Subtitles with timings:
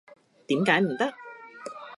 [0.47, 1.13] 點解唔得？